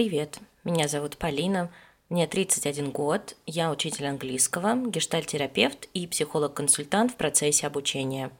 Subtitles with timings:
[0.00, 1.70] Привет, меня зовут Полина,
[2.08, 8.30] мне 31 год, я учитель английского, гештальтерапевт и психолог-консультант в процессе обучения.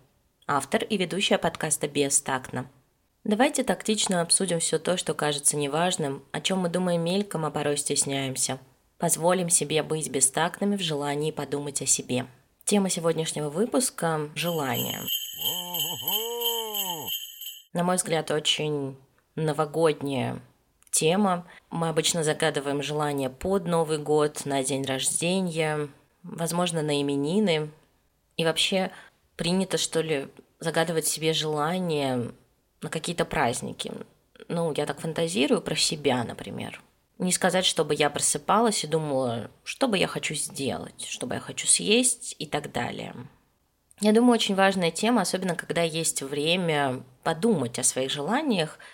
[0.47, 2.67] Автор и ведущая подкаста «Бестактно».
[3.25, 7.77] Давайте тактично обсудим все то, что кажется неважным, о чем мы думаем мельком, а порой
[7.77, 8.59] стесняемся.
[8.97, 12.25] Позволим себе быть бестактными в желании подумать о себе.
[12.65, 15.03] Тема сегодняшнего выпуска– желание.
[17.75, 18.97] На мой взгляд, очень
[19.35, 20.41] новогодняя
[20.91, 21.47] тема.
[21.71, 25.89] Мы обычно загадываем желания под Новый год, на день рождения,
[26.23, 27.71] возможно, на именины.
[28.37, 28.91] И вообще
[29.37, 32.33] принято, что ли, загадывать себе желания
[32.83, 33.93] на какие-то праздники.
[34.49, 36.83] Ну, я так фантазирую про себя, например.
[37.19, 41.41] Не сказать, чтобы я просыпалась и думала, что бы я хочу сделать, что бы я
[41.41, 43.15] хочу съесть и так далее.
[44.01, 48.79] Я думаю, очень важная тема, особенно когда есть время подумать о своих желаниях–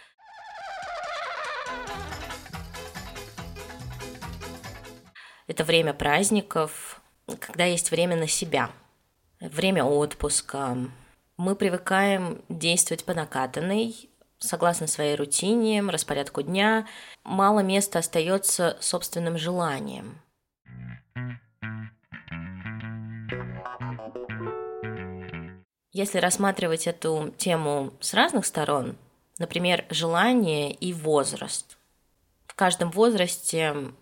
[5.47, 7.01] Это время праздников,
[7.39, 8.71] когда есть время на себя,
[9.39, 10.77] время отпуска.
[11.37, 16.87] Мы привыкаем действовать по накатанной, согласно своей рутине, распорядку дня.
[17.23, 20.21] Мало места остается собственным желанием.
[25.93, 28.97] Если рассматривать эту тему с разных сторон,
[29.39, 31.79] например, желание и возраст.
[32.47, 33.93] В каждом возрасте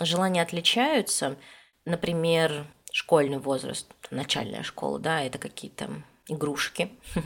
[0.00, 1.36] желания отличаются.
[1.84, 5.90] Например, школьный возраст, начальная школа, да, это какие-то
[6.28, 6.90] игрушки.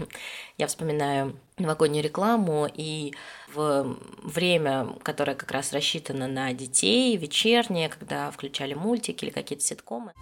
[0.58, 3.14] Я вспоминаю новогоднюю рекламу и
[3.52, 10.12] в время, которое как раз рассчитано на детей, вечернее, когда включали мультики или какие-то ситкомы.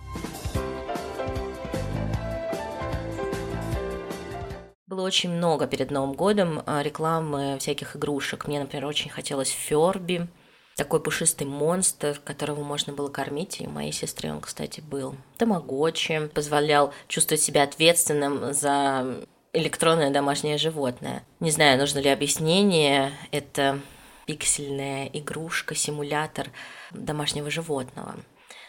[4.86, 8.46] Было очень много перед Новым годом а, рекламы всяких игрушек.
[8.46, 10.28] Мне, например, очень хотелось Ферби,
[10.76, 15.16] такой пушистый монстр, которого можно было кормить, и моей сестры он, кстати, был.
[15.38, 21.24] Тамагочи позволял чувствовать себя ответственным за электронное домашнее животное.
[21.40, 23.80] Не знаю, нужно ли объяснение, это
[24.26, 26.50] пиксельная игрушка, симулятор
[26.90, 28.16] домашнего животного.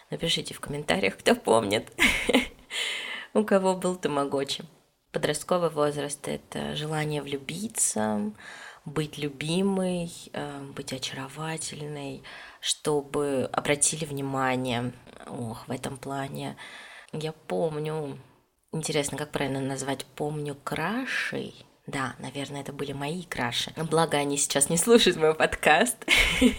[0.09, 1.91] Напишите в комментариях, кто помнит,
[3.34, 4.63] у кого был тамагочи.
[5.12, 8.31] Подростковый возраст– это желание влюбиться,
[8.88, 12.24] быть любимой, э, быть очаровательной,
[12.62, 14.94] чтобы обратили внимание.
[15.28, 16.56] Ох, в этом плане
[17.12, 18.18] я помню,
[18.72, 21.53] интересно, как правильно назвать, помню крашей.
[21.86, 23.72] Да, наверное, это были мои краши.
[23.75, 25.98] Благо, они сейчас не слушают мой подкаст,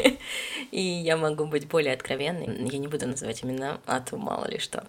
[0.70, 2.68] и я могу быть более откровенной.
[2.70, 4.86] Я не буду называть имена, а то мало ли что.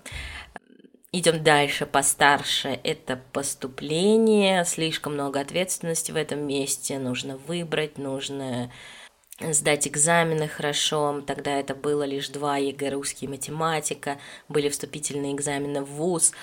[1.12, 2.80] Идем дальше, постарше.
[2.84, 7.00] Это поступление, слишком много ответственности в этом месте.
[7.00, 8.72] Нужно выбрать, нужно
[9.40, 11.22] сдать экзамены хорошо.
[11.26, 14.20] Тогда это было лишь два ЕГЭ, русский и математика.
[14.50, 16.34] Были вступительные экзамены в ВУЗ.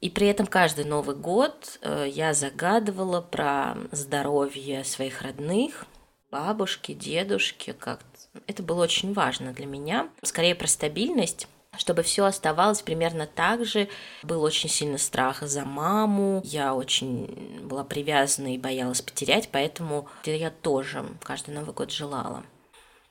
[0.00, 5.86] И при этом каждый Новый год э, я загадывала про здоровье своих родных,
[6.30, 7.72] бабушки, дедушки.
[7.78, 8.00] Как
[8.46, 10.08] это было очень важно для меня.
[10.22, 11.48] Скорее про стабильность
[11.78, 13.88] чтобы все оставалось примерно так же.
[14.22, 20.50] Был очень сильный страх за маму, я очень была привязана и боялась потерять, поэтому я
[20.50, 22.44] тоже каждый Новый год желала.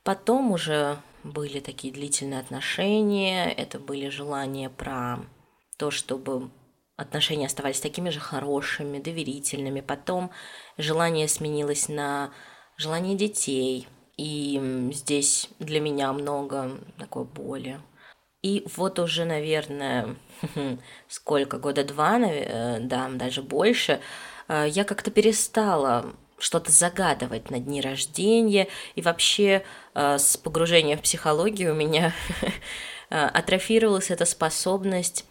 [0.02, 5.20] Потом уже были такие длительные отношения, это были желания про
[5.78, 6.50] то, чтобы
[6.96, 9.80] отношения оставались такими же хорошими, доверительными.
[9.80, 10.30] Потом
[10.78, 12.32] желание сменилось на
[12.76, 13.88] желание детей.
[14.16, 17.80] И здесь для меня много такой боли,
[18.44, 20.16] и вот уже, наверное,
[21.08, 24.02] сколько, года два, э, да, даже больше,
[24.48, 31.00] э, я как-то перестала что-то загадывать на дни рождения, и вообще э, с погружением в
[31.00, 32.12] психологию у меня
[33.08, 35.24] атрофировалась эта способность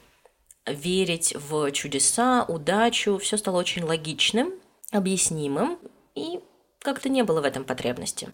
[0.65, 4.53] верить в чудеса, удачу, все стало очень логичным,
[4.91, 5.77] объяснимым,
[6.15, 6.39] и
[6.79, 8.29] как-то не было в этом потребности.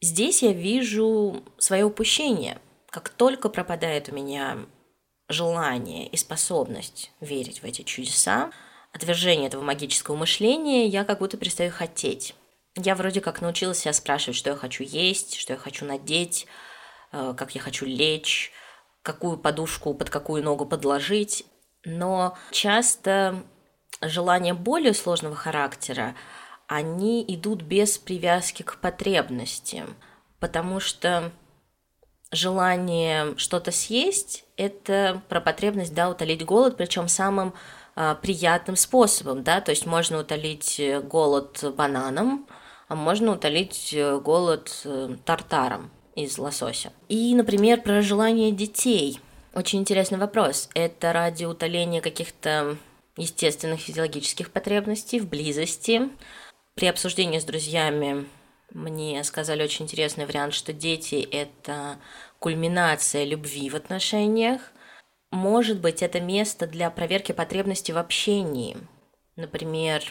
[0.00, 2.58] Здесь я вижу свое упущение–
[2.92, 4.58] как только пропадает у меня
[5.26, 8.50] желание и способность верить в эти чудеса,
[8.92, 12.34] отвержение этого магического мышления, я как будто перестаю хотеть.
[12.76, 16.46] Я вроде как научилась себя спрашивать, что я хочу есть, что я хочу надеть,
[17.12, 18.52] э, как я хочу лечь,
[19.02, 21.46] какую подушку под какую ногу подложить.
[21.86, 23.42] Но часто
[24.02, 26.14] желания более сложного характера,
[26.66, 29.96] они идут без привязки к потребностям,
[30.40, 31.32] потому что
[32.32, 37.54] желание что-то съесть– это про потребность, да, утолить голод, причем самым
[37.94, 42.46] а, приятным способом, да, то есть можно утолить голод бананом,
[42.88, 45.90] а можно утолить голод э, тартаром.
[46.14, 46.92] из лосося.
[47.08, 49.18] И, например, про желание детей.
[49.54, 50.68] Очень интересный вопрос.
[50.74, 52.76] Это ради утоления каких-то
[53.16, 56.10] естественных физиологических потребностей в близости.
[56.74, 58.26] При обсуждении с друзьями
[58.74, 61.98] мне сказали очень интересный вариант, что дети– это
[62.38, 64.60] кульминация любви в отношениях.
[65.30, 68.76] Может быть, это место для проверки потребностей в общении.
[69.36, 70.02] Например,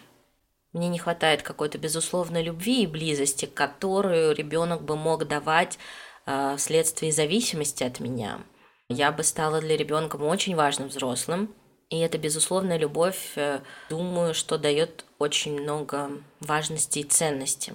[0.73, 5.77] мне не хватает какой-то безусловной любви и близости, которую ребенок бы мог давать
[6.25, 8.41] э, вследствие зависимости от меня.
[8.89, 11.53] Я бы стала для ребенка очень важным взрослым,
[11.89, 13.59] и эта безусловная любовь, э,
[13.89, 17.73] думаю, что дает очень много важности и ценности.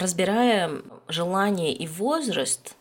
[0.00, 2.74] Разбирая желание и возраст,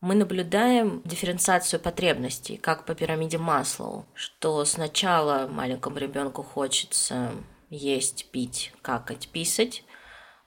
[0.00, 7.30] мы наблюдаем дифференциацию потребностей, как по пирамиде Маслоу, что сначала маленькому ребенку хочется
[7.70, 9.84] есть, пить, какать, писать.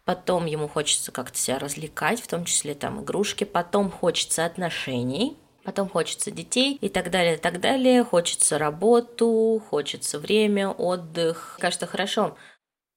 [0.04, 3.46] Потом ему хочется как-то себя развлекать, в том числе там игрушки.
[3.46, 8.04] Потом хочется отношений, потом хочется детей и так далее, и так далее.
[8.04, 11.56] Хочется работу, хочется время, отдых.
[11.62, 12.36] Кажется, хорошо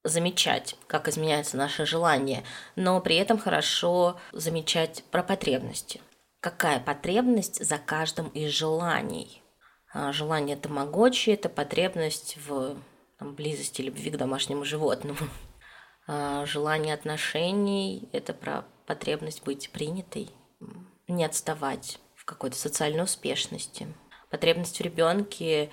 [0.05, 2.45] замечать, как изменяется наше желание,
[2.77, 6.01] но при этом хорошо замечать про потребности.
[6.41, 9.43] Какая потребность за каждым из желаний?
[9.95, 12.77] А, желание тамагочи– это потребность в
[13.19, 15.19] там, близости, любви к домашнему животному.
[16.09, 20.31] А желание отношений– это про потребность быть принятой,
[21.07, 23.87] не отставать в какой-то социальной успешности.
[24.29, 25.71] Потребность в ребенке,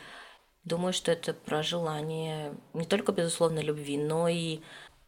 [0.64, 4.60] думаю, что это про желание не только безусловно любви, но и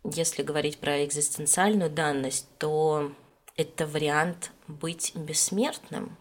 [0.04, 3.12] если говорить про экзистенциальную данность, то
[3.56, 6.18] это вариант быть бессмертным,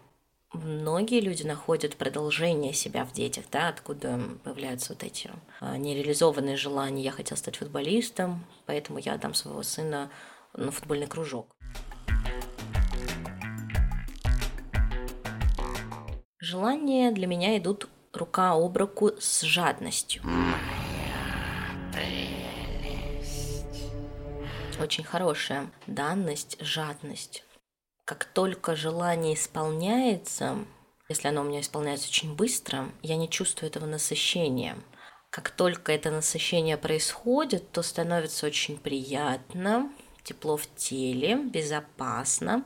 [0.53, 7.03] многие люди находят продолжение себя в детях, да, откуда появляются вот эти а, нереализованные желания.
[7.03, 10.11] Я хотел стать футболистом, поэтому я отдам своего сына
[10.53, 11.55] на футбольный кружок.
[16.39, 20.23] Желания для меня идут рука об руку с жадностью.
[24.79, 27.43] Очень хорошая данность, жадность
[28.11, 30.57] как только желание исполняется,
[31.07, 34.75] если оно у меня исполняется очень быстро, я не чувствую этого насыщения.
[35.29, 39.89] Как только это насыщение происходит, то становится очень приятно,
[40.23, 42.65] тепло в теле, безопасно.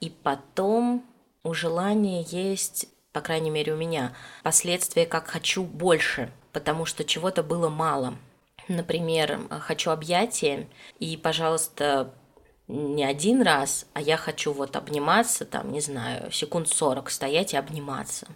[0.00, 1.06] И потом
[1.42, 7.42] у желания есть, по крайней мере у меня, последствия, как хочу больше, потому что чего-то
[7.42, 8.16] было мало.
[8.68, 10.68] Например, хочу объятия,
[10.98, 12.14] и, пожалуйста,
[12.68, 17.56] не один раз, а я хочу вот обниматься, там, не знаю, секунд 40 стоять и
[17.56, 18.28] обниматься.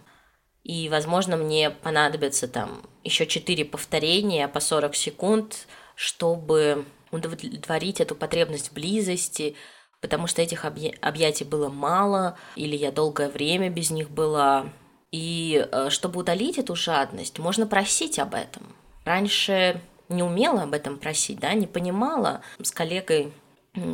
[0.63, 8.73] И, возможно, мне понадобится там еще 4 повторения по 40 секунд, чтобы удовлетворить эту потребность
[8.73, 9.55] близости,
[10.01, 14.69] потому что этих объятий было мало, или я долгое время без них была.
[15.11, 18.75] И э, чтобы удалить эту жадность, можно просить об этом.
[19.05, 22.41] Раньше не умела об этом просить, да, не понимала.
[22.61, 23.33] С коллегой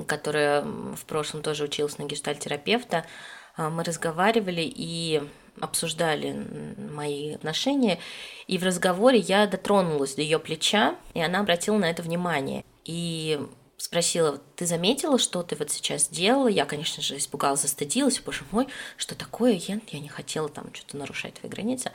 [0.08, 3.06] которая в прошлом тоже училась на гештальтерапевта,
[3.56, 5.22] а, мы разговаривали и
[5.60, 6.36] обсуждали
[6.78, 8.00] мои отношения,
[8.48, 12.66] и в разговоре я дотронулась до ее плеча, и она обратила на это внимание.
[12.86, 13.40] И
[13.84, 16.48] спросила, ты заметила, что ты вот сейчас делала?
[16.48, 19.54] Я, конечно же, испугалась, застыдилась, боже мой, что такое?
[19.54, 21.92] Я, я не хотела там что-то нарушать твои границы.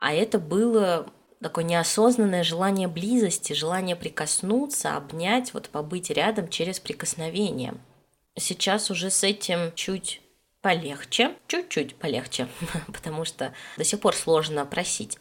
[0.00, 1.08] А это было
[1.40, 7.74] такое неосознанное желание близости, желание прикоснуться, обнять, вот побыть рядом через прикосновение.
[8.36, 10.20] Сейчас уже с этим чуть
[10.62, 12.48] полегче, чуть-чуть полегче,
[12.92, 15.16] потому что до сих пор сложно просить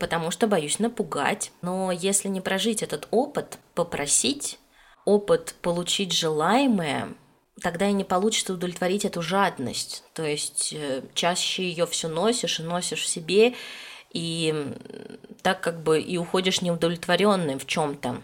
[0.00, 1.52] потому что боюсь напугать.
[1.62, 4.58] Но если не прожить этот опыт, попросить,
[5.06, 7.14] опыт получить желаемое,
[7.62, 10.04] тогда и не получится удовлетворить эту жадность.
[10.12, 13.54] То есть э, чаще ее все носишь и носишь в себе,
[14.12, 14.74] и
[15.42, 18.20] так как бы и уходишь неудовлетворенным в чем-то,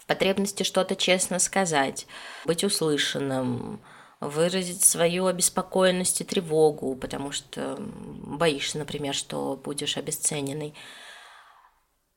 [0.00, 2.06] в потребности что-то честно сказать,
[2.44, 3.80] быть услышанным,
[4.20, 10.74] выразить свою обеспокоенность и тревогу, потому что боишься, например, что будешь обесцененный.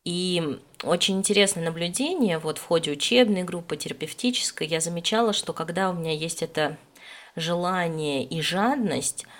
[0.05, 5.93] И очень интересное наблюдение, вот в ходе учебной группы, терапевтической, я замечала, что когда у
[5.93, 6.77] меня есть это
[7.35, 9.25] желание и жадность–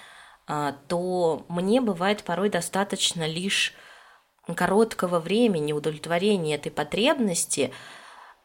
[0.51, 3.75] а, то мне бывает порой достаточно лишь
[4.55, 7.71] короткого времени удовлетворения этой потребности,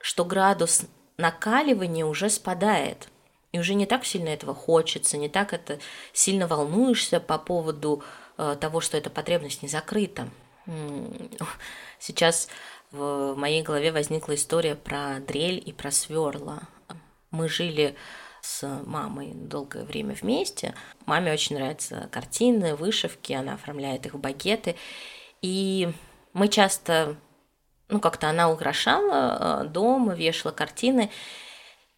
[0.00, 0.83] что градус
[1.16, 3.09] накаливания уже спадает.
[3.52, 5.78] И уже не так сильно этого хочется, не так это
[6.12, 8.02] сильно волнуешься по поводу
[8.37, 10.28] э, того, что эта потребность не закрыта.
[11.99, 12.49] Сейчас
[12.90, 16.62] в моей голове возникла история про дрель и про сверла.
[17.30, 17.97] Мы жили
[18.40, 20.75] с мамой долгое время вместе.
[21.06, 24.76] Маме очень нравятся картины, вышивки, она оформляет их в багеты.
[25.40, 25.90] И
[26.35, 27.16] мы часто,
[27.88, 31.11] ну как-то она украшала э, дом, вешала картины.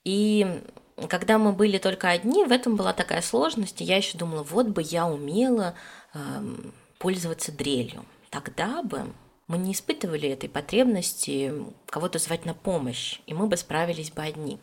[0.05, 0.63] И
[1.09, 4.69] когда мы были только одни, в этом была такая сложность, и я еще думала, вот
[4.69, 5.75] бы я умела
[6.15, 6.19] э,
[6.99, 8.05] пользоваться дрелью.
[8.37, 9.15] Тогда бы
[9.47, 11.55] мы не испытывали этой потребности
[11.87, 14.61] кого-то звать на помощь, и мы бы справились бы одни.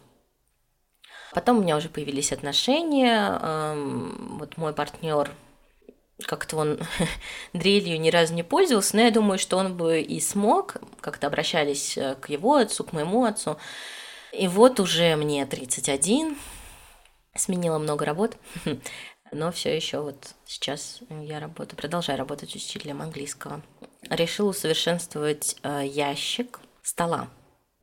[1.33, 3.39] Потом у меня уже появились отношения.
[3.41, 5.31] Эм, вот мой партнер
[6.27, 6.79] как-то он
[7.53, 10.75] дрелью ни разу не пользовался, но я думаю, что он бы и смог.
[11.01, 13.57] Как-то обращались э, к его отцу, к моему отцу.
[14.33, 16.37] И вот уже мне 31,
[17.35, 18.37] сменила много работ,
[19.33, 23.61] но все еще вот сейчас я работаю, продолжаю работать учителем английского.
[24.09, 27.29] Решила усовершенствовать э, ящик стола.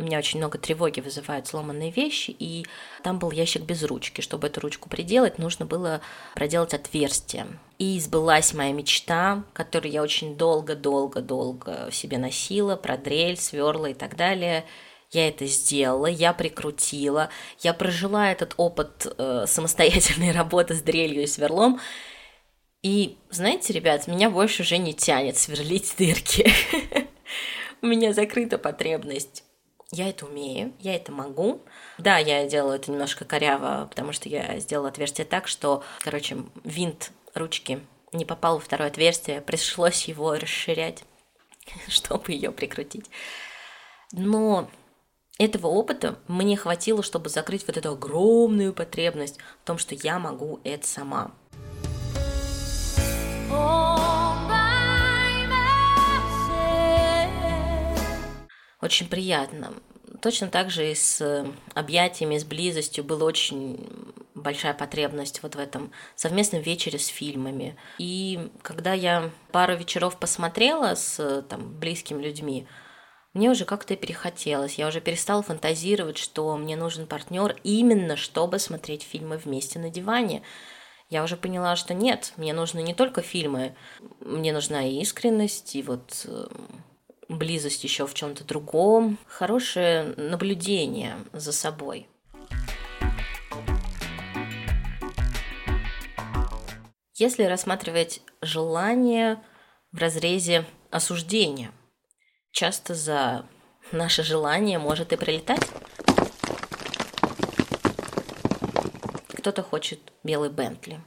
[0.00, 2.64] У меня очень много тревоги вызывают сломанные вещи, и
[3.02, 4.22] там был ящик без ручки.
[4.22, 6.00] Чтобы эту ручку приделать, нужно было
[6.34, 7.46] проделать отверстие.
[7.78, 14.16] И сбылась моя мечта, которую я очень долго-долго-долго себе носила, про дрель, сверла и так
[14.16, 14.64] далее.
[15.10, 21.26] Я это сделала, я прикрутила, я прожила этот опыт э, самостоятельной работы с дрелью и
[21.26, 21.80] сверлом.
[22.82, 26.50] И, знаете, ребят, меня больше уже не тянет сверлить дырки.
[27.82, 29.44] У меня закрыта потребность
[29.92, 31.62] я это умею, я это могу.
[31.98, 37.10] Да, я делаю это немножко коряво, потому что я сделала отверстие так, что, короче, винт
[37.34, 37.80] ручки
[38.12, 41.02] не попал во второе отверстие, пришлось его расширять,
[41.88, 43.06] чтобы ее прикрутить.
[44.12, 44.68] Но
[45.44, 50.60] этого опыта мне хватило, чтобы закрыть вот эту огромную потребность в том, что я могу
[50.64, 51.32] это сама.
[58.80, 59.72] очень приятно.
[60.20, 63.86] Точно так же и с объятиями, с близостью была очень
[64.34, 67.76] большая потребность вот в этом совместном вечере с фильмами.
[67.98, 72.66] И когда я пару вечеров посмотрела с там, близкими людьми,
[73.32, 74.74] мне уже как-то перехотелось.
[74.74, 80.42] Я уже перестала фантазировать, что мне нужен партнер именно чтобы смотреть фильмы вместе на диване.
[81.08, 83.74] Я уже поняла, что нет, мне нужны не только фильмы,
[84.20, 86.46] мне нужна и искренность, и вот э,
[87.28, 92.08] близость еще в чем-то другом, хорошее наблюдение за собой.
[97.14, 99.42] Если рассматривать желание
[99.92, 101.72] в разрезе осуждения,
[102.52, 103.46] часто за
[103.92, 105.66] наше желание может и прилетать.
[109.28, 111.00] Кто-то хочет белый Бентли.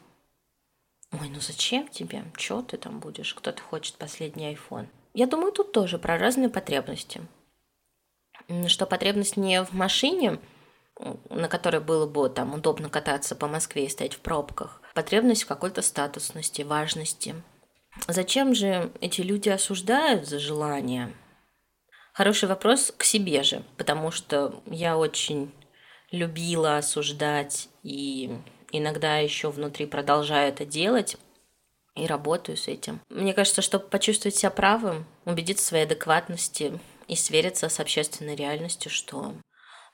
[1.12, 2.24] Ой, ну зачем тебе?
[2.36, 3.34] Чё ты там будешь?
[3.36, 4.88] Кто-то хочет последний iPhone.
[5.14, 7.22] Я думаю, тут тоже про разные потребности.
[8.68, 10.40] Что потребность не в машине,
[11.30, 15.48] на которой было бы там удобно кататься по Москве и стоять в пробках, потребность в
[15.48, 17.36] какой-то статусности, важности.
[18.08, 21.14] Зачем же эти люди осуждают за желание?
[22.14, 25.52] Хороший вопрос к себе же, потому что я очень
[26.12, 28.38] любила осуждать и
[28.72, 31.18] иногда еще внутри продолжаю это делать
[31.96, 33.02] и работаю с этим.
[33.10, 38.92] Мне кажется, чтобы почувствовать себя правым, убедиться в своей адекватности и свериться с общественной реальностью,
[38.92, 39.34] что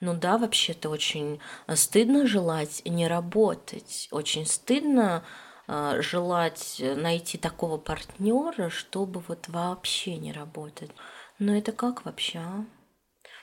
[0.02, 1.40] ну да, вообще-то очень
[1.74, 5.24] стыдно желать не работать, очень стыдно
[5.68, 10.92] э, желать найти такого партнера, чтобы вот вообще не работать.
[11.39, 12.65] Но это как вообще, а?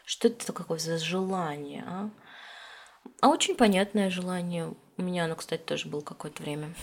[0.04, 2.10] Что это такое за желание, а?
[3.20, 4.74] А очень понятное желание.
[4.96, 6.74] У меня оно, кстати, тоже было какое-то время.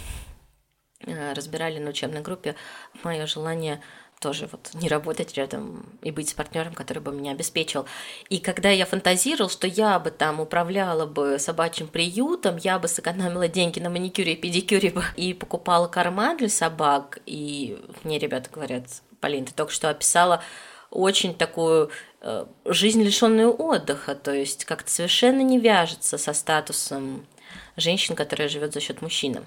[1.06, 2.56] Э, разбирали на учебной группе
[3.04, 3.82] мое желание
[4.20, 7.86] тоже вот не работать рядом и быть с партнером, который бы меня обеспечил.
[8.30, 13.50] И когда я фантазировал, что я бы там управляла бы собачьим приютом, я бы сэкономила
[13.50, 18.86] деньги на маникюре и педикюре бы и покупала корма для собак, и мне ребята говорят,
[19.20, 20.42] Полин, ты только что описала
[20.94, 21.90] очень такую
[22.22, 27.26] э, жизнь, лишенную отдыха, то есть как-то совершенно не вяжется со статусом
[27.76, 29.44] женщин, которая живет за счет мужчины.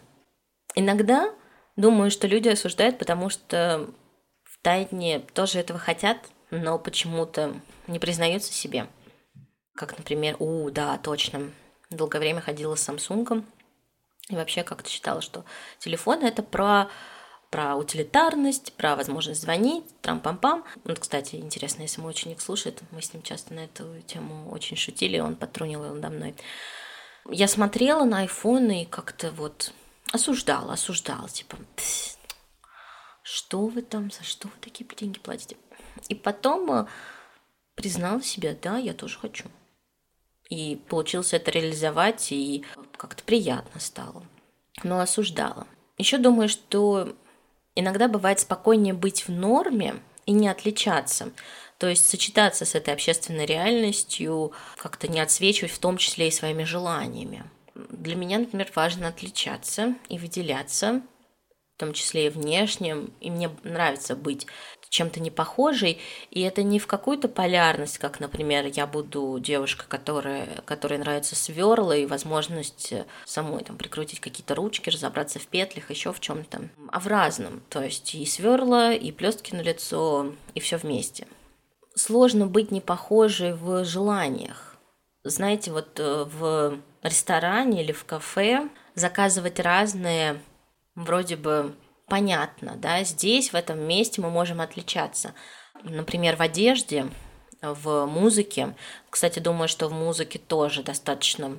[0.75, 1.33] Иногда
[1.77, 3.91] Думаю, что люди осуждают, потому что
[4.45, 6.17] в тайне тоже этого хотят,
[6.51, 7.55] но почему-то
[7.87, 8.87] не признаются себе.
[9.75, 11.51] Как, например, у, да, точно,
[11.91, 13.45] долгое время ходила с Samsung
[14.31, 15.45] и вообще как-то считала, что
[15.79, 16.89] телефон это про
[17.51, 20.65] про утилитарность, про возможность звонить, трам-пам-пам.
[20.85, 24.77] Вот, кстати, интересно, если мой ученик слушает, мы с ним часто на эту тему очень
[24.77, 26.35] шутили, он подтрунил надо мной.
[27.29, 29.73] Я смотрела на айфоны и как-то вот
[30.13, 31.57] осуждал, осуждал, типа,
[33.23, 35.57] что вы там, за что вы такие деньги платите?
[36.09, 36.87] И потом э,
[37.75, 39.47] признала себя, да, я тоже хочу.
[40.49, 42.65] И получилось это реализовать, и
[42.97, 44.25] как-то приятно стало,
[44.85, 45.67] но осуждала.
[45.99, 47.17] Еще думаю, что
[47.77, 51.31] иногда бывает спокойнее быть в норме и не отличаться.
[51.79, 56.65] То есть сочетаться с этой общественной реальностью, как-то не отсвечивать в том числе и своими
[56.65, 57.45] желаниями.
[57.75, 61.03] Для меня, например, важно отличаться и выделяться,
[61.77, 64.47] в том числе и внешним, и мне нравится быть
[64.89, 66.01] чем-то не похожей,
[66.31, 71.97] и это не в какую-то полярность, как, например, я буду девушка, которая, которой нравится сверла
[71.97, 77.07] и возможность самой там прикрутить какие-то ручки, разобраться в петлях, еще в чем-то, а в
[77.07, 81.27] разном, то есть и сверла, и блестки на лицо, и все вместе.
[81.95, 84.77] Сложно быть не похожей в желаниях.
[85.25, 90.41] Знаете, вот э, в ресторане или в кафе заказывать разные,
[90.95, 91.75] вроде бы
[92.07, 95.35] понятно, да, здесь, в этом месте мы можем отличаться.
[95.83, 97.07] Например, в одежде,
[97.63, 98.75] в музыке.
[99.11, 101.59] Кстати, думаю, что в музыке тоже достаточно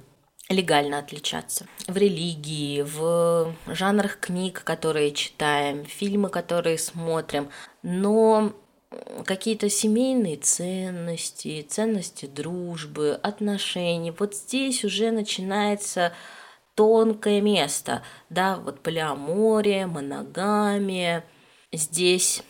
[0.49, 1.67] легально отличаться.
[1.87, 7.49] В религии, в жанрах книг, которые читаем, фильмы, которые смотрим.
[7.83, 8.53] Но
[9.25, 14.11] какие-то семейные ценности, ценности дружбы, отношений.
[14.11, 16.13] Вот здесь уже начинается
[16.77, 21.25] тонкое место, да, вот полиамория, моногамия.
[21.74, 22.43] Здесь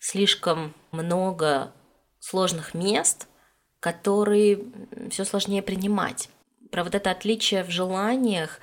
[0.00, 1.72] слишком много
[2.18, 3.28] сложных мест,
[3.78, 4.58] которые
[5.10, 6.28] все сложнее принимать.
[6.72, 8.58] Про вот это отличие в желаниях,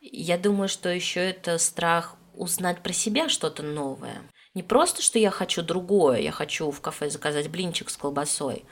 [0.00, 4.22] я думаю, что еще это страх узнать про себя что-то новое.
[4.54, 8.64] Не просто, что я хочу другое, я хочу в кафе заказать блинчик с колбасой,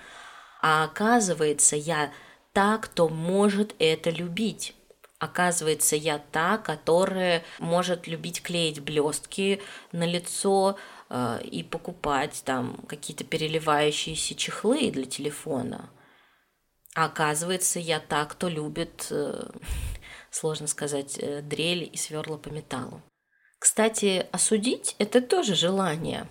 [0.60, 2.12] а оказывается, я
[2.52, 4.74] та, кто может это любить.
[5.20, 9.60] Оказывается, я та, которая может любить клеить блестки
[9.92, 10.78] на лицо
[11.10, 15.90] э, и покупать там какие-то переливающиеся чехлы для телефона.
[16.94, 19.50] А оказывается, я та, кто любит, э,
[20.30, 23.02] сложно сказать, э, дрель и сверла по металлу.
[23.58, 26.28] Кстати, осудить– это тоже желание.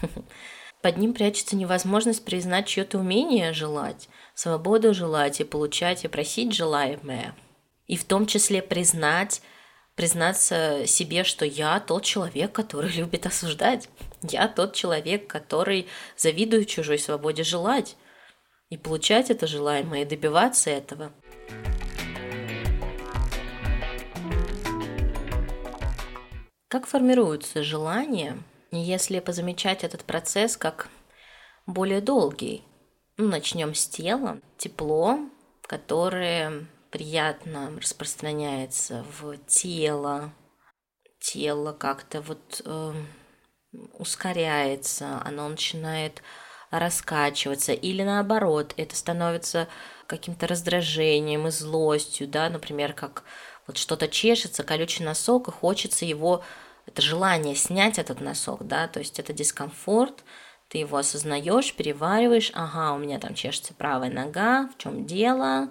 [0.80, 7.36] Под ним прячется невозможность признать чье-то умение желать, свободу желать и получать и просить желаемое–
[7.92, 9.42] и в том числе признать,
[9.96, 13.90] признаться себе, что я тот человек, который любит осуждать.
[14.22, 17.98] Я тот человек, который завидует чужой свободе желать.
[18.70, 21.12] И получать это желаемое, и добиваться этого.
[26.68, 28.38] Как формируются желания,
[28.70, 30.88] если позамечать этот процесс как
[31.66, 32.64] более долгий?
[33.18, 34.40] Ну, начнем с тела.
[34.56, 35.18] Тепло,
[35.66, 40.32] которое приятно распространяется в тело,
[41.18, 42.92] тело как-то вот э,
[43.94, 46.22] ускоряется, оно начинает
[46.70, 49.68] раскачиваться, или наоборот, это становится
[50.06, 53.24] каким-то раздражением и злостью, да, например, как
[53.66, 56.44] вот что-то чешется, колючий носок, и хочется его,
[56.86, 60.24] это желание снять этот носок, да, то есть это дискомфорт,
[60.68, 65.68] ты его осознаешь, перевариваешь, ага, у меня там чешется правая нога, в чем дело,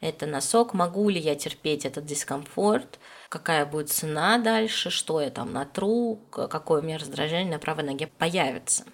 [0.00, 5.52] это носок, могу ли я терпеть этот дискомфорт, какая будет цена дальше, что я там
[5.52, 8.84] натру, какое у меня раздражение на правой ноге появится.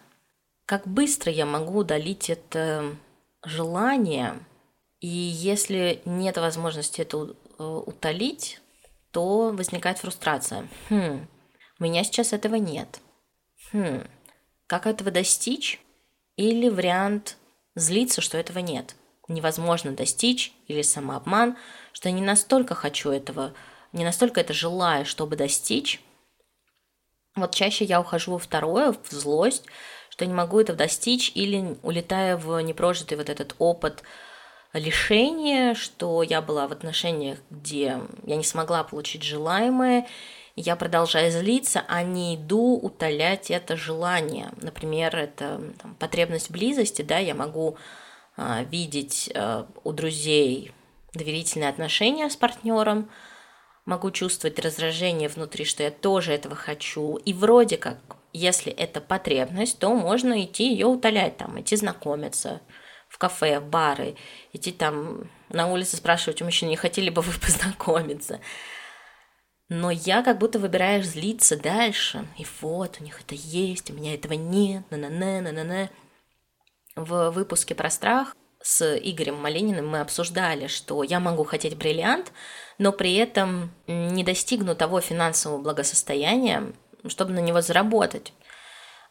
[0.67, 2.97] Как быстро я могу удалить это
[3.45, 4.35] желание,
[5.01, 8.61] и если нет возможности это э, утолить,
[9.11, 10.67] то возникает фрустрация.
[10.89, 11.27] Хм,
[11.79, 13.01] у меня сейчас этого нет.
[13.73, 14.05] Хм,
[14.67, 15.81] как этого достичь?
[16.37, 17.37] Или вариант
[17.75, 18.97] злиться, что этого нет–
[19.29, 21.57] невозможно достичь, или самообман,
[21.93, 23.55] что я не настолько хочу этого,
[23.93, 26.01] не настолько это желаю, чтобы достичь.
[27.37, 29.65] Вот чаще я ухожу во второе, в злость,
[30.11, 34.03] что не могу этого достичь, или улетая в непрожитый вот этот опыт
[34.73, 40.07] лишения, что я была в отношениях, где я не смогла получить желаемое,
[40.57, 44.53] я продолжаю злиться, а не иду утолять это желание.
[44.63, 47.77] Например, это там, потребность близости, да, я могу
[48.37, 50.73] видеть а, у друзей
[51.15, 53.11] доверительные отношения с партнером,
[53.87, 57.17] могу чувствовать раздражение внутри, что я тоже этого хочу.
[57.17, 57.99] И вроде как,
[58.33, 62.61] если это потребность, то можно идти ее утолять, там, идти знакомиться
[63.09, 64.17] в кафе, в бары,
[64.53, 68.41] идти там на улице спрашивать у мужчин, не хотели бы вы познакомиться.
[69.69, 72.27] Но я как будто выбираю злиться дальше.
[72.39, 75.91] И вот, у них это есть, у меня этого нет, на-на-на, на-на-на.
[76.97, 82.33] В выпуске про страх с Игорем Малининым мы обсуждали, что я могу хотеть бриллиант,
[82.79, 86.73] но при этом не достигну того финансового благосостояния,
[87.09, 88.33] чтобы на него заработать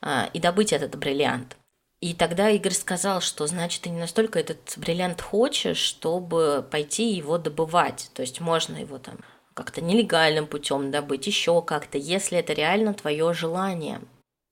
[0.01, 1.57] а, и добыть этот бриллиант.
[1.99, 7.37] И тогда Игорь сказал, что значит ты не настолько этот бриллиант хочешь, чтобы пойти его
[7.37, 8.09] добывать.
[8.13, 9.19] То есть можно его там
[9.53, 14.01] как-то нелегальным путем добыть, еще как-то, если это реально твое желание.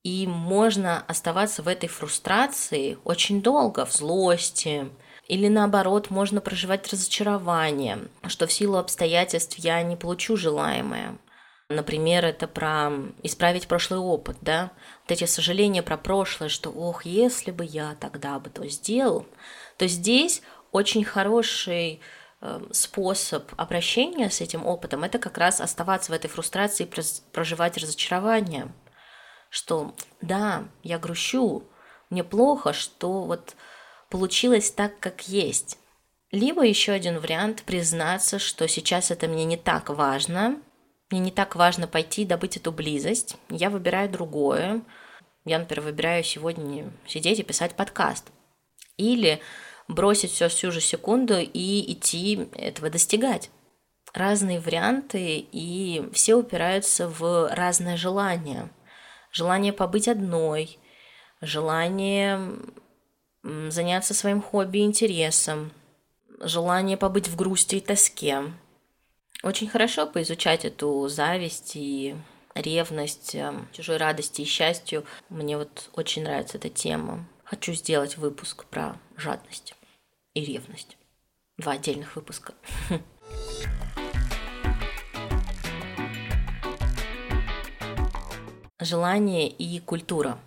[0.04, 4.90] И можно оставаться в этой фрустрации очень долго, в злости,
[5.28, 11.18] или наоборот, можно проживать разочарование, что в силу обстоятельств я не получу желаемое.
[11.70, 12.92] Например, это про
[13.24, 14.72] исправить прошлый опыт, да,
[15.04, 19.26] вот эти сожаления про прошлое, что, ох, если бы я тогда бы то сделал,
[19.78, 20.42] то здесь
[20.74, 22.02] очень хороший
[22.42, 27.78] э, способ обращения с этим опытом– это как раз оставаться в этой фрустрации и проживать
[27.78, 28.70] разочарование,
[29.52, 31.64] что да, я грущу,
[32.10, 33.56] мне плохо, что вот
[34.10, 35.78] получилось так, как есть.
[36.32, 40.58] Либо еще один вариант– признаться, что сейчас это мне не так важно,
[41.10, 44.82] мне не так важно пойти добыть эту близость, я выбираю другое.
[45.44, 48.28] Я, например, выбираю сегодня сидеть и писать подкаст.
[48.96, 49.42] Или
[49.90, 53.50] бросить все всю же секунду и идти этого достигать.
[54.14, 58.70] Разные варианты, и все упираются в разное желание.
[59.32, 60.78] Желание побыть одной,
[61.40, 62.40] желание
[63.44, 65.72] заняться своим хобби и интересом,
[66.40, 68.44] желание побыть в грусти и тоске,
[69.44, 72.16] очень хорошо поизучать эту зависть и
[72.54, 75.04] ревность, эм, чужой радости и счастью.
[75.30, 77.26] Мне вот очень нравится эта тема.
[77.44, 79.74] Хочу сделать выпуск про жадность
[80.36, 80.98] и ревность.
[81.58, 82.54] Два отдельных выпуска.
[88.82, 90.38] Желание и культура.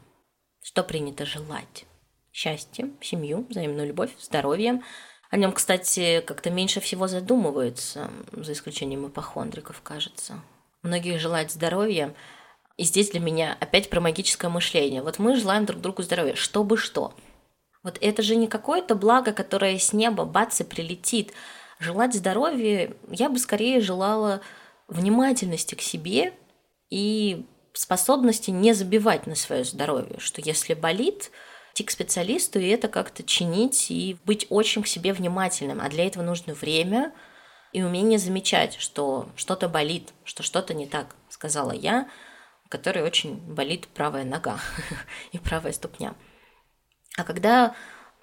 [0.61, 1.87] Что принято желать?
[2.33, 4.83] Счастье, семью, взаимную любовь, здоровье–
[5.35, 10.41] о нем, кстати, как-то меньше всего задумываются, за исключением ипохондриков, кажется.
[10.85, 12.15] Многие желают здоровья,
[12.77, 15.03] и здесь для меня опять про магическое мышление.
[15.03, 17.15] Вот мы желаем друг другу здоровья, чтобы что.
[17.83, 21.33] Вот это же не какое-то благо, которое с неба бац и прилетит.
[21.81, 24.41] Желать здоровья я бы скорее желала
[24.87, 26.33] внимательности к себе
[26.91, 27.45] и
[27.79, 31.31] способности не забивать на свое здоровье, что если болит,
[31.73, 35.81] идти к специалисту и это как-то чинить и быть очень к себе внимательным.
[35.81, 37.13] А для этого нужно время
[37.73, 42.09] и умение замечать, что что-то болит, что что-то не так, сказала я,
[42.75, 44.59] которой очень болит правая нога
[45.33, 46.15] и правая ступня.
[47.17, 47.77] А когда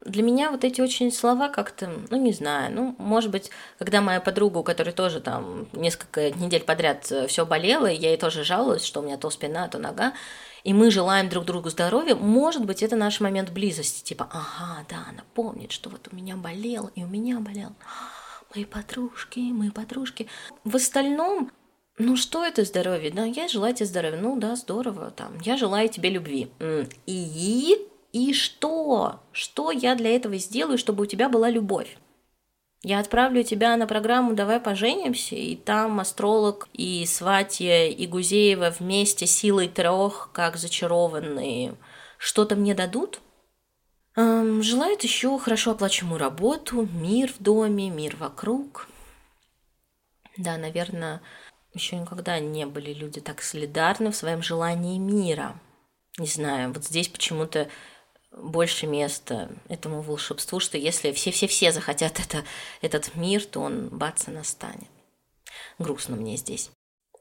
[0.03, 4.19] для меня вот эти очень слова как-то, ну не знаю, ну может быть, когда моя
[4.19, 8.43] подруга, у которой тоже там несколько недель подряд э, все болело, и я ей тоже
[8.43, 10.13] жаловалась, что у меня то спина, то нога,
[10.63, 14.03] и мы желаем друг другу здоровья, может быть, это наш момент близости.
[14.03, 17.73] Типа, ага, да, она помнит, что вот у меня болел, и у меня болел.
[18.53, 20.27] Мои подружки, мои подружки.
[20.63, 21.51] В остальном,
[21.97, 23.11] ну что это здоровье?
[23.11, 24.19] Да, я желаю тебе здоровья.
[24.19, 26.51] Ну да, здорово, там, я желаю тебе любви.
[27.07, 29.21] И, и что?
[29.31, 31.97] Что я для этого сделаю, чтобы у тебя была любовь?
[32.83, 39.27] Я отправлю тебя на программу «Давай поженимся», и там астролог и Сватья, и Гузеева вместе
[39.27, 41.75] силой трех, как зачарованные,
[42.17, 43.21] что-то мне дадут?
[44.15, 48.87] Эм, желают еще хорошо оплачиваемую работу, мир в доме, мир вокруг.
[50.37, 51.21] Да, наверное,
[51.73, 55.59] еще никогда не были люди так солидарны в своем желании мира.
[56.17, 57.69] Не знаю, вот здесь почему-то
[58.31, 62.43] больше места этому волшебству, что если все-все-все захотят это,
[62.81, 64.89] этот мир, то он бац и настанет.
[65.79, 66.71] Грустно мне здесь.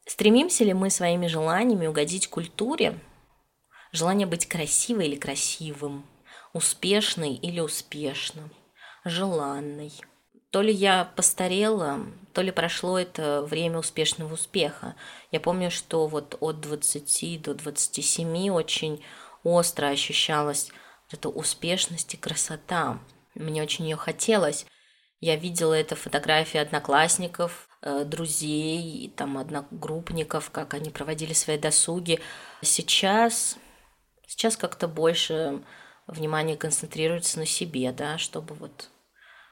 [0.06, 2.98] Стремимся ли мы своими желаниями угодить культуре?
[3.92, 6.06] Желание быть красивой или красивым,
[6.52, 8.50] успешной или успешным,
[9.04, 9.92] желанной.
[10.50, 12.00] То ли я постарела,
[12.32, 14.96] то ли прошло это время успешного успеха.
[15.30, 19.02] Я помню, что вот от 20 до 27 очень
[19.44, 20.70] остро ощущалось
[21.10, 22.98] эта успешность и красота.
[23.34, 24.66] Мне очень ее хотелось.
[25.20, 32.20] Я видела это фотографии одноклассников, э, друзей, там, одногруппников, как они проводили свои досуги.
[32.62, 33.58] Сейчас,
[34.26, 35.62] сейчас как-то больше
[36.06, 38.88] внимание концентрируется на себе, да, чтобы вот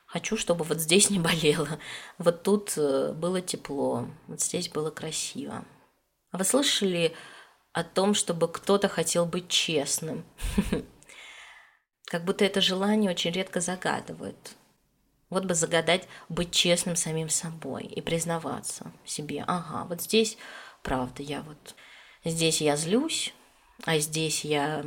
[0.07, 1.69] хочу, чтобы вот здесь не болело,
[2.17, 5.65] вот тут э, было тепло, вот здесь было красиво.
[6.31, 7.15] А вы слышали
[7.73, 10.25] о том, чтобы кто-то хотел быть честным?
[12.09, 14.55] Как будто это желание очень редко загадывают.
[15.29, 19.45] Вот бы загадать быть честным самим собой и признаваться себе.
[19.47, 20.39] Ага, вот здесь,
[20.83, 21.75] правда, я вот...
[22.25, 23.35] Здесь я злюсь,
[23.85, 24.85] а здесь я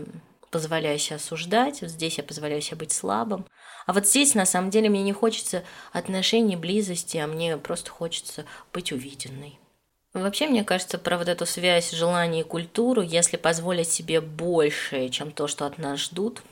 [0.50, 3.46] позволяю себя осуждать, вот здесь я позволяю себе быть слабым.
[3.86, 8.46] А вот здесь, на самом деле, мне не хочется отношений, близости, а мне просто хочется
[8.74, 9.60] быть увиденной.
[10.14, 15.32] Вообще, мне кажется, про вот эту связь желания и культуру, если позволить себе больше, чем
[15.32, 16.42] то, что от нас ждут–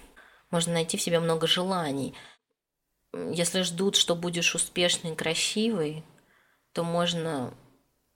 [0.52, 2.16] Можно найти в себе много желаний.
[3.14, 6.04] Если ждут, что будешь успешный, красивый,
[6.74, 7.54] то можно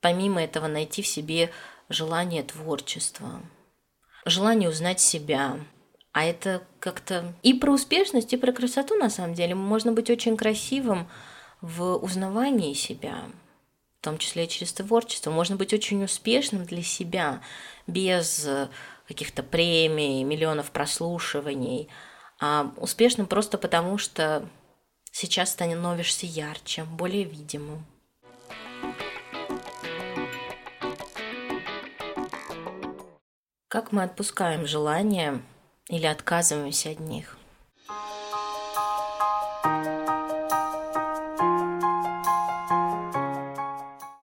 [0.01, 1.51] помимо этого найти в себе
[1.89, 3.41] желание творчества,
[4.25, 5.59] желание узнать себя.
[6.11, 9.55] А это как-то и про успешность, и про красоту на самом деле.
[9.55, 11.09] Можно быть очень красивым
[11.61, 13.23] в узнавании себя,
[13.99, 15.31] в том числе и через творчество.
[15.31, 17.41] Можно быть очень успешным для себя,
[17.87, 18.47] без
[19.07, 21.89] каких-то премий, миллионов прослушиваний,
[22.45, 24.45] а успешным просто потому, что
[25.13, 27.85] сейчас становишься ярче, более видимым.
[33.69, 35.41] Как мы отпускаем желания
[35.87, 37.37] или отказываемся от них?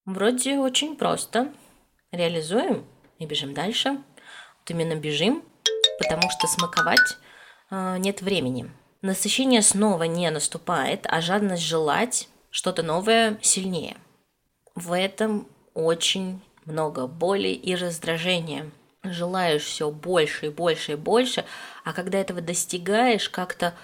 [0.04, 1.50] Вроде очень просто.
[2.12, 2.84] Реализуем
[3.18, 3.92] и бежим дальше.
[3.92, 5.42] Вот именно бежим,
[5.98, 7.16] потому что смаковать
[7.70, 8.70] нет времени.
[9.02, 13.96] Насыщение снова не наступает, а жадность желать что-то новое сильнее.
[14.74, 18.70] В этом очень много боли и раздражения
[19.02, 21.44] желаешь все больше и больше и больше,
[21.84, 23.74] а когда этого достигаешь, как-то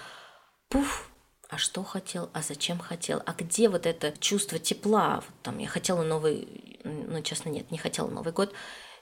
[0.68, 1.10] пуф,
[1.48, 5.68] а что хотел, а зачем хотел, а где вот это чувство тепла, вот там я
[5.68, 8.52] хотела новый, ну честно нет, не хотела Новый год,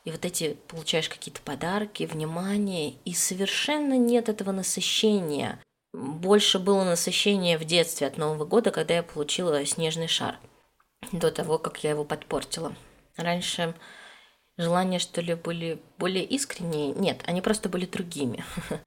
[0.05, 5.59] и вот эти получаешь какие-то подарки, внимание, и совершенно нет этого насыщения.
[5.93, 10.39] Больше было насыщение в детстве от Нового года, когда я получила снежный шар,
[11.13, 12.75] до того, как я его подпортила.
[13.17, 13.75] Раньше
[14.59, 16.93] желания, что ли, были более искренние.
[16.95, 18.45] Нет, они просто были другими.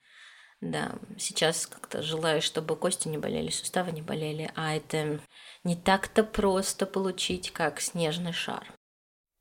[0.59, 5.19] Да, сейчас как-то желаю, чтобы кости не болели, суставы не болели, а это
[5.63, 8.65] не так-то просто получить, как снежный шар.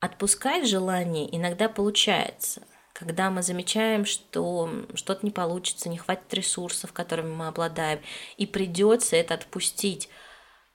[0.00, 7.34] Отпускать желание иногда получается, когда мы замечаем, что что-то не получится, не хватит ресурсов, которыми
[7.34, 8.00] мы обладаем,
[8.36, 10.08] и придется это отпустить.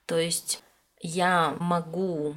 [0.06, 0.64] То есть
[1.00, 2.36] я могу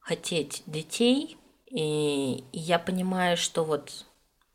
[0.00, 1.36] хотеть детей,
[1.66, 4.04] и я понимаю, что вот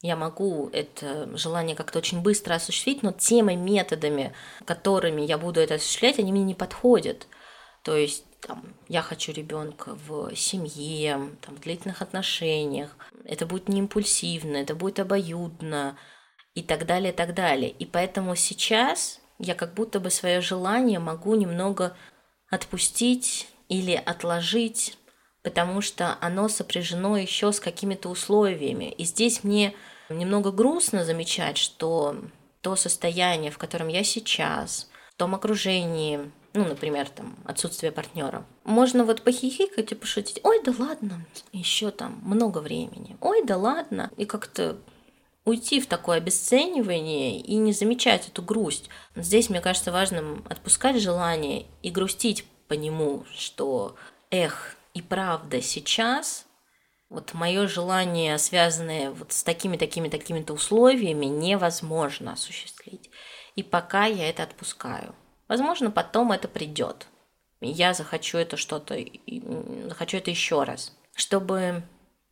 [0.02, 4.34] я могу это желание как-то очень быстро осуществить, но теми методами,
[4.66, 7.28] которыми я буду это осуществлять, они мне не подходят.
[7.84, 12.96] То есть там, я хочу ребенка в семье, там, в длительных отношениях.
[13.24, 15.98] Это будет не импульсивно, это будет обоюдно
[16.54, 17.70] и так далее, и так далее.
[17.70, 21.96] И поэтому сейчас я как будто бы свое желание могу немного
[22.50, 24.98] отпустить или отложить
[25.44, 28.92] потому что оно сопряжено еще с какими-то условиями.
[28.92, 29.74] И здесь мне
[30.10, 32.16] немного грустно замечать, что
[32.62, 38.46] то состояние, в котором я сейчас, в том окружении, ну, например, там, отсутствие партнера.
[38.64, 44.12] Можно вот похихикать и пошутить, ой, да ладно, еще там много времени, ой, да ладно,
[44.18, 44.78] и как-то
[45.46, 48.90] уйти в такое обесценивание и не замечать эту грусть.
[49.16, 53.96] Здесь, мне кажется, важным отпускать желание и грустить по нему, что,
[54.30, 56.46] эх, и правда сейчас
[57.10, 63.10] вот мое желание, связанное вот с такими, такими, такими-то условиями, невозможно осуществить.
[63.56, 65.14] И пока я это отпускаю.
[65.52, 67.08] Возможно, потом это придет.
[67.60, 68.98] Я захочу это что-то,
[69.90, 70.96] захочу это еще раз.
[71.14, 71.84] Чтобы,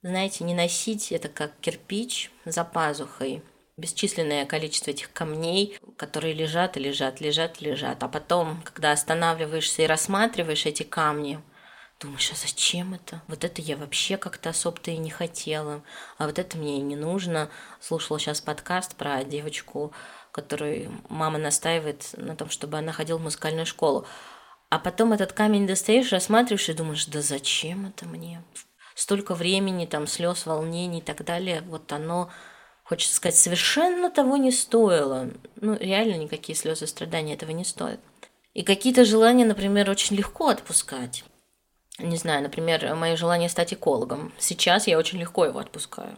[0.01, 3.43] знаете, не носить это как кирпич за пазухой,
[3.75, 8.01] бесчисленное количество этих камней, которые лежат и лежат, лежат, лежат.
[8.03, 11.41] А потом, когда останавливаешься и рассматриваешь эти камни,
[11.99, 13.21] Думаешь, а зачем это?
[13.27, 15.83] Вот это я вообще как-то особо-то и не хотела.
[16.17, 17.49] А вот это мне и не нужно.
[17.81, 19.91] Слушала сейчас подкаст про девочку,
[20.31, 24.05] которой мама настаивает на том, чтобы она ходила в музыкальную школу.
[24.69, 28.43] А потом этот камень достаешь, рассматриваешь и думаешь, да зачем это мне?
[28.95, 31.61] Столько времени, там, слез, волнений и так далее.
[31.67, 32.29] Вот оно,
[32.83, 35.31] хочется сказать, совершенно того не стоило.
[35.55, 37.99] Ну, реально никакие слезы страдания этого не стоят.
[38.53, 41.23] И какие-то желания, например, очень легко отпускать
[41.99, 44.33] не знаю, например, мое желание стать экологом.
[44.37, 46.17] Сейчас я очень легко его отпускаю.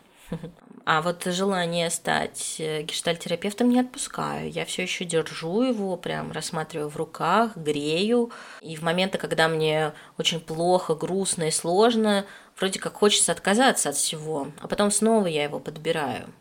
[0.84, 4.50] А вот желание стать э, гештальтерапевтом не отпускаю.
[4.50, 8.32] Я все еще держу его, прям рассматриваю в руках, грею.
[8.62, 12.26] И в моменты, когда мне очень плохо, грустно и сложно,
[12.58, 16.34] вроде как хочется отказаться от всего, а потом снова я его подбираю.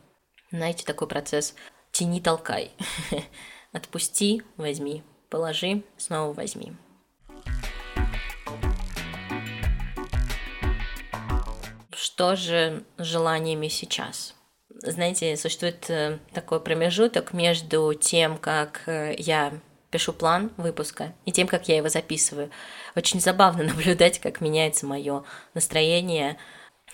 [0.50, 1.54] Знаете, такой процесс
[1.92, 2.72] «тяни, толкай».
[3.72, 6.72] Отпусти, возьми, положи, снова возьми.
[12.00, 14.34] Что же желаниями сейчас?
[14.70, 19.52] Знаете, существует э, такой промежуток между тем, как э, я
[19.90, 22.50] пишу план выпуска и тем, как я его записываю.
[22.96, 26.38] Очень забавно наблюдать, как меняется мое настроение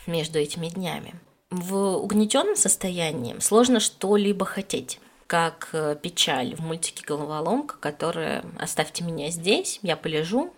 [0.06, 1.14] между этими днями.
[1.50, 4.98] В угнетенном состоянии сложно что-либо хотеть.
[5.28, 10.52] как э, печаль в мультике «Головоломка», которая «Оставьте меня здесь, я полежу»,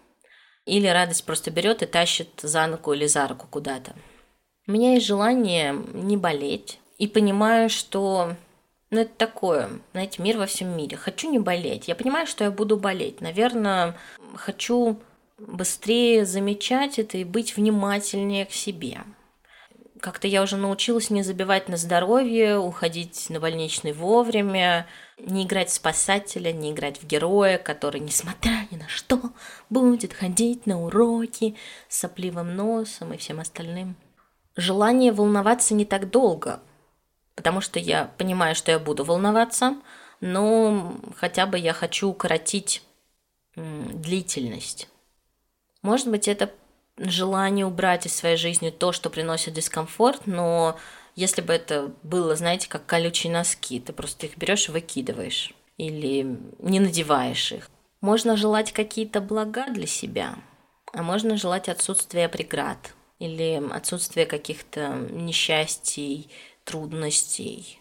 [0.65, 3.95] или радость просто берет и тащит за ногу или за руку куда-то.
[4.69, 8.35] У меня есть желание не болеть, и понимаю, что
[8.91, 10.99] ну, это такое, знаете, мир во всем мире.
[10.99, 11.89] Хочу не болеть.
[11.89, 13.23] Я понимаю, что я буду болеть.
[13.23, 13.97] Наверное,
[14.35, 14.99] хочу
[15.39, 18.99] быстрее замечать это и быть внимательнее к себе.
[20.01, 24.87] Как-то я уже научилась не забивать на здоровье, уходить на больничный вовремя,
[25.19, 29.19] не играть в спасателя, не играть в героя, который, несмотря ни на что,
[29.71, 31.57] будет ходить на уроки
[31.89, 33.97] с сопливым носом и всем остальным.
[34.59, 36.59] Желание волноваться не так долго,
[37.37, 39.77] потому что я понимаю, что я буду волноваться,
[40.21, 42.83] но хотя бы я хочу укоротить
[43.55, 44.89] длительность.
[45.81, 46.51] Может быть, это
[46.97, 50.77] желание убрать из своей жизни то, что приносит дискомфорт, но
[51.15, 56.37] если бы это было, знаете, как колючие носки, ты просто их берешь и выкидываешь или
[56.59, 57.71] не надеваешь их.
[58.01, 60.35] Можно желать какие-то блага для себя,
[60.93, 66.31] а можно желать отсутствия преград или отсутствия каких-то несчастий,
[66.65, 67.81] трудностей,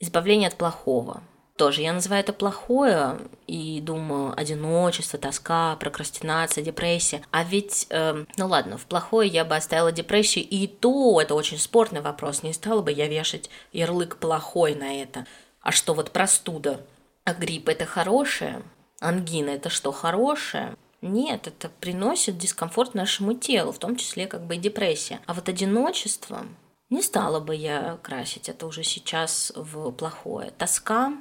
[0.00, 1.22] избавления от плохого–
[1.56, 7.22] тоже я называю это плохое и думаю одиночество, тоска, прокрастинация, депрессия.
[7.30, 11.58] А ведь, э, ну ладно, в плохое я бы оставила депрессию, и то это очень
[11.58, 12.42] спорный вопрос.
[12.42, 15.26] Не стала бы я вешать ярлык плохой на это.
[15.62, 16.82] А что вот простуда?
[17.24, 18.62] А грипп это хорошее?
[19.00, 20.76] Ангина это что, хорошее?
[21.02, 25.20] Нет, это приносит дискомфорт нашему телу, в том числе как бы и депрессия.
[25.26, 26.46] А вот одиночество,
[26.88, 30.52] не стала бы я красить это уже сейчас в плохое.
[30.52, 31.12] Тоска,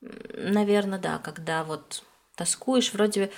[0.00, 2.02] наверное, да, когда вот
[2.36, 3.30] тоскуешь, вроде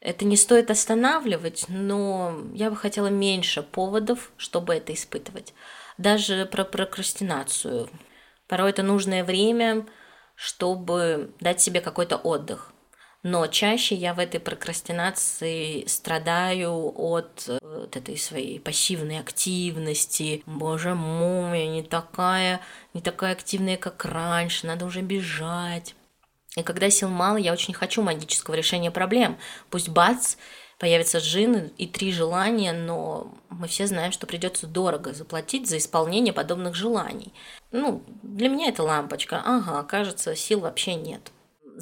[0.00, 5.52] это не стоит останавливать, но я бы хотела меньше поводов, чтобы это испытывать.
[5.98, 7.90] Даже про прокрастинацию.
[8.48, 9.86] Порой это нужное время,
[10.34, 12.72] чтобы дать себе какой-то отдых.
[13.22, 20.42] Но чаще я в этой прокрастинации страдаю от э, вот этой своей пассивной активности.
[20.46, 22.62] Боже мой, не такая,
[22.94, 25.94] не такая активная, как раньше, надо уже бежать.
[26.56, 29.36] И когда сил мало, я очень хочу магического решения проблем.
[29.68, 30.36] Пусть бац,
[30.78, 36.32] появится джин и три желания, но мы все знаем, что придется дорого заплатить за исполнение
[36.32, 37.34] подобных желаний.
[37.70, 39.42] Ну, для меня это лампочка.
[39.44, 41.30] Ага, кажется, сил вообще нет.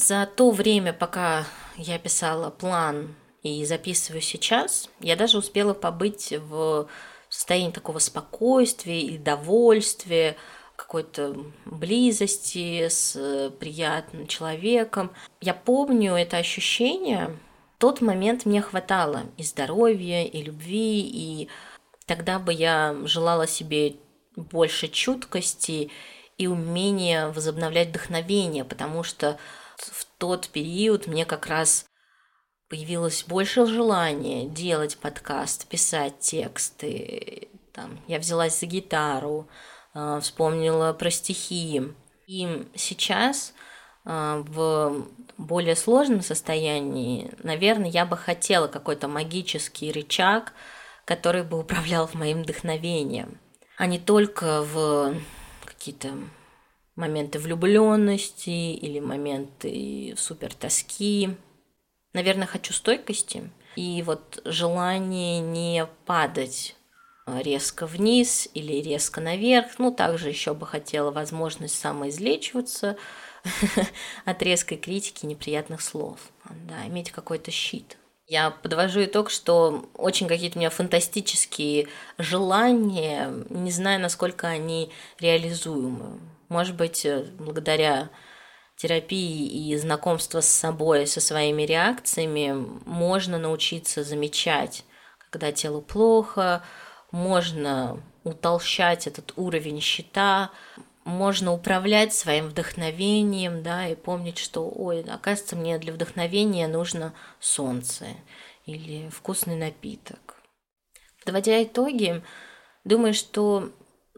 [0.00, 1.44] За то время, пока
[1.76, 6.88] я писала план и записываю сейчас, я даже успела побыть в
[7.28, 10.36] состоянии такого спокойствия и довольствия,
[10.76, 15.10] какой-то близости с приятным человеком.
[15.40, 17.36] Я помню это ощущение.
[17.74, 21.48] В тот момент мне хватало и здоровья, и любви, и
[22.06, 23.96] тогда бы я желала себе
[24.36, 25.90] больше чуткости
[26.36, 29.40] и умения возобновлять вдохновение, потому что
[30.18, 31.86] тот период мне как раз
[32.68, 37.48] появилось больше желания делать подкаст, писать тексты.
[37.72, 39.48] Там, я взялась за гитару,
[39.94, 41.82] э, вспомнила про стихи.
[42.26, 43.54] И сейчас
[44.04, 45.06] э, в
[45.38, 50.52] более сложном состоянии, наверное, я бы хотела какой-то магический рычаг,
[51.04, 53.38] который бы управлял моим вдохновением,
[53.78, 55.14] а не только в
[55.64, 56.10] какие-то
[56.98, 61.30] моменты влюбленности или моменты супер тоски.
[62.12, 66.74] Наверное, хочу стойкости и вот желание не падать
[67.26, 69.78] резко вниз или резко наверх.
[69.78, 72.96] Ну, также еще бы хотела возможность самоизлечиваться
[74.24, 76.18] от резкой критики неприятных слов.
[76.68, 77.96] Да, иметь какой-то щит.
[78.26, 86.18] Я подвожу итог, что очень какие-то у меня фантастические желания, не знаю, насколько они реализуемы.
[86.48, 88.10] Может быть, э, благодаря
[88.76, 92.52] терапии и знакомства с собой, со своими реакциями,
[92.86, 94.84] можно научиться замечать,
[95.18, 96.62] когда телу плохо,
[97.10, 100.50] можно утолщать этот уровень щита,
[101.04, 108.06] можно управлять своим вдохновением, да, и помнить, что, ой, оказывается, мне для вдохновения нужно солнце
[108.66, 110.36] или вкусный напиток.
[111.24, 112.22] Подводя итоги,
[112.84, 113.72] думаю, что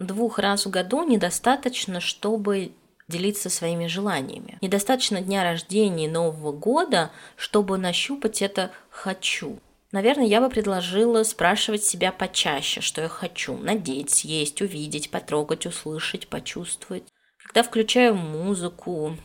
[0.07, 2.73] двух раз в году недостаточно, чтобы
[3.09, 4.59] делиться своими желаниями.
[4.61, 9.59] Недостаточно дня рождения и Нового года, чтобы нащупать это «хочу».
[9.93, 13.57] Наверное, я бы предложила спрашивать себя почаще, что я хочу.
[13.57, 17.03] Надеть, съесть, увидеть, потрогать, услышать, почувствовать.
[17.45, 19.17] Когда включаю музыку,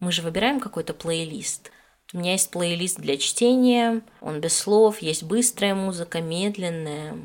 [0.00, 1.70] мы же выбираем какой-то плейлист.
[2.12, 7.16] У меня есть плейлист для чтения, он без слов, есть быстрая музыка, медленная,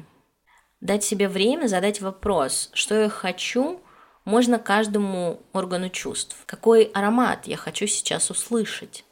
[0.81, 3.81] дать себе время задать вопрос, что я хочу
[4.25, 6.35] можно каждому органу чувств.
[6.45, 9.05] Какой аромат я хочу сейчас услышать?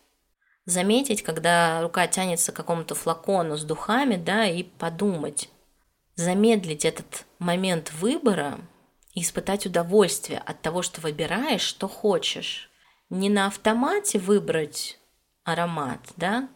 [0.66, 5.50] Заметить, когда рука тянется к какому-то флакону с духами, да, и подумать.
[6.16, 8.60] Замедлить этот момент выбора
[9.14, 12.70] и испытать удовольствие от того, что выбираешь, что хочешь.
[13.10, 15.00] Не на автомате выбрать
[15.46, 16.50] аромат, да,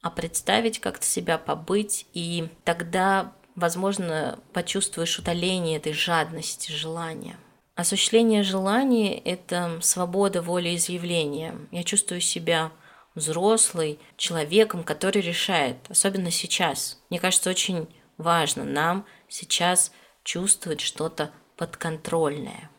[0.00, 7.36] а представить как-то себя побыть, и тогда, возможно, почувствуешь утоление этой жадности, желания.
[7.74, 11.56] Осуществление желаний– это свобода волеизъявления.
[11.70, 12.70] Я чувствую себя
[13.14, 17.00] взрослый человеком, который решает, особенно сейчас.
[17.10, 17.88] Мне кажется, очень
[18.18, 19.92] важно нам сейчас
[20.22, 22.70] чувствовать что-то подконтрольное.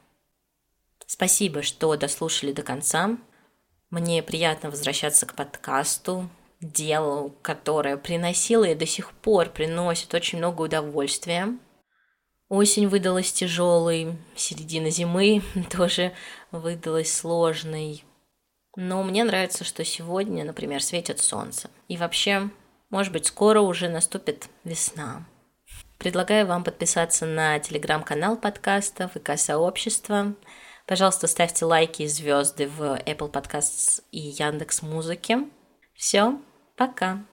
[1.06, 3.18] Спасибо, что дослушали до конца.
[3.90, 6.30] Мне приятно возвращаться к подкасту,
[6.64, 11.58] делу, которое приносило и до сих пор приносит очень много удовольствия.
[12.50, 15.42] Осень выдалась тяжелой, середина зимы
[15.72, 16.14] тоже
[16.52, 18.04] выдалась сложной.
[18.76, 21.70] Но мне нравится, что сегодня, например, светит солнце.
[21.88, 22.50] И вообще,
[22.90, 25.26] может быть, скоро уже наступит весна.
[26.00, 30.34] Предлагаю вам подписаться на телеграм-канал подкаста ВК-сообщества.
[30.86, 35.46] Пожалуйста, ставьте лайки и звезды в Apple Podcasts и Яндекс Музыке.
[35.94, 36.40] Все,
[36.76, 37.33] Пока!